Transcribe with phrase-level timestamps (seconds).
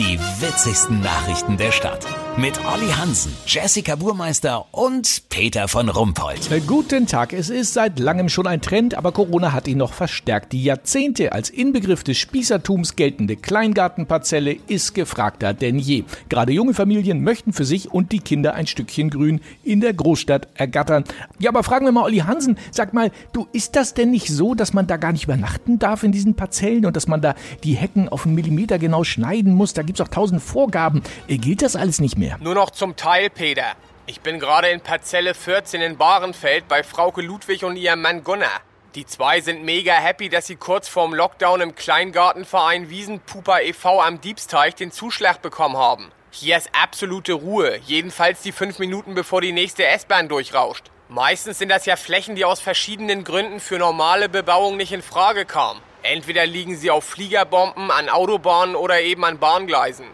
[0.00, 2.06] Die witzigsten Nachrichten der Stadt.
[2.38, 6.50] Mit Olli Hansen, Jessica Burmeister und Peter von Rumpold.
[6.50, 9.92] Äh, Guten Tag, es ist seit langem schon ein Trend, aber Corona hat ihn noch
[9.92, 10.52] verstärkt.
[10.52, 16.04] Die Jahrzehnte als Inbegriff des Spießertums geltende Kleingartenparzelle ist gefragter denn je.
[16.30, 20.48] Gerade junge Familien möchten für sich und die Kinder ein Stückchen Grün in der Großstadt
[20.54, 21.04] ergattern.
[21.40, 24.54] Ja, aber fragen wir mal Olli Hansen, sag mal, du, ist das denn nicht so,
[24.54, 27.74] dass man da gar nicht übernachten darf in diesen Parzellen und dass man da die
[27.74, 29.74] Hecken auf einen Millimeter genau schneiden muss?
[29.74, 31.02] Da gibt's auch tausend Vorgaben.
[31.26, 32.38] Äh, Gilt das alles nicht mehr?
[32.40, 33.72] Nur noch zum Teil, Peter.
[34.06, 38.60] Ich bin gerade in Parzelle 14 in Bahrenfeld bei Frauke Ludwig und ihrem Mann Gunnar.
[38.94, 44.00] Die zwei sind mega happy, dass sie kurz vorm Lockdown im Kleingartenverein Wiesenpuper e.V.
[44.00, 46.10] am Diebsteich den Zuschlag bekommen haben.
[46.30, 50.90] Hier ist absolute Ruhe, jedenfalls die fünf Minuten bevor die nächste S-Bahn durchrauscht.
[51.08, 55.44] Meistens sind das ja Flächen, die aus verschiedenen Gründen für normale Bebauung nicht in Frage
[55.44, 55.80] kamen.
[56.02, 60.06] Entweder liegen sie auf Fliegerbomben, an Autobahnen oder eben an Bahngleisen.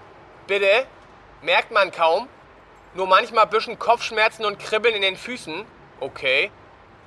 [0.46, 0.86] Bitte?
[1.42, 2.28] Merkt man kaum?
[2.94, 5.64] Nur manchmal bisschen Kopfschmerzen und Kribbeln in den Füßen?
[6.00, 6.50] Okay.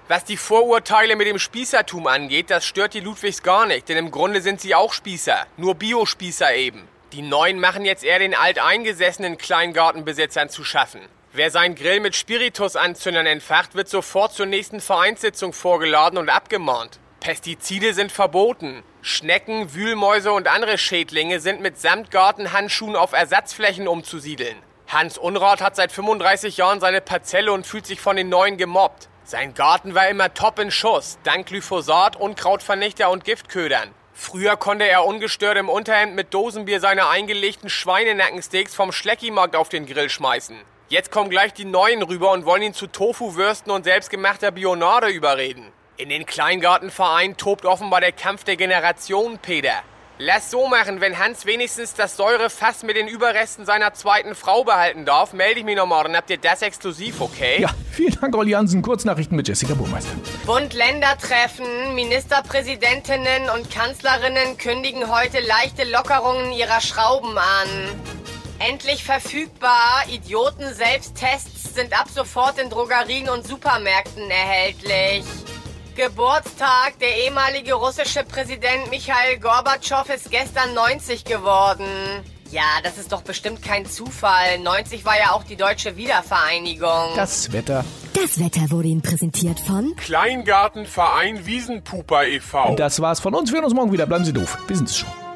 [0.07, 4.11] Was die Vorurteile mit dem Spießertum angeht, das stört die Ludwigs gar nicht, denn im
[4.11, 6.87] Grunde sind sie auch Spießer, nur Biospießer eben.
[7.11, 11.01] Die Neuen machen jetzt eher den alteingesessenen Kleingartenbesitzern zu schaffen.
[11.31, 16.99] Wer seinen Grill mit Spiritusanzündern entfacht, wird sofort zur nächsten Vereinssitzung vorgeladen und abgemahnt.
[17.29, 18.81] Pestizide sind verboten.
[19.03, 24.57] Schnecken, Wühlmäuse und andere Schädlinge sind mit Samtgartenhandschuhen auf Ersatzflächen umzusiedeln.
[24.87, 29.09] Hans Unrat hat seit 35 Jahren seine Parzelle und fühlt sich von den Neuen gemobbt.
[29.25, 33.91] Sein Garten war immer top in Schuss, dank Glyphosat, Unkrautvernichter und Giftködern.
[34.11, 39.85] Früher konnte er ungestört im Unterhemd mit Dosenbier seine eingelegten Schweinenackensteaks vom Schleckimarkt auf den
[39.85, 40.57] Grill schmeißen.
[40.87, 45.71] Jetzt kommen gleich die Neuen rüber und wollen ihn zu Tofu-Würsten und selbstgemachter Bionade überreden.
[45.99, 49.73] In den Kleingartenvereinen tobt offenbar der Kampf der Generation, Peter.
[50.17, 55.03] Lass so machen, wenn Hans wenigstens das Säurefass mit den Überresten seiner zweiten Frau behalten
[55.03, 57.63] darf, melde ich mich noch mal, dann habt ihr das exklusiv, okay?
[57.63, 58.81] Ja, vielen Dank, Olli Hansen.
[58.81, 60.13] Kurznachrichten mit Jessica Burmeister.
[60.45, 67.67] Bund-Länder-Treffen, Ministerpräsidentinnen und Kanzlerinnen kündigen heute leichte Lockerungen ihrer Schrauben an.
[68.59, 75.25] Endlich verfügbar, Idioten-Selbsttests sind ab sofort in Drogerien und Supermärkten erhältlich.
[75.99, 81.83] Geburtstag, der ehemalige russische Präsident Michail Gorbatschow ist gestern 90 geworden.
[82.51, 84.59] Ja, das ist doch bestimmt kein Zufall.
[84.59, 87.17] 90 war ja auch die deutsche Wiedervereinigung.
[87.17, 87.83] Das Wetter.
[88.13, 92.75] Das Wetter wurde Ihnen präsentiert von Kleingartenverein Wiesenpuper e.V.
[92.75, 93.49] Das war's von uns.
[93.49, 94.05] Wir hören uns morgen wieder.
[94.05, 94.57] Bleiben Sie doof.
[94.67, 95.28] Wir sind es schon.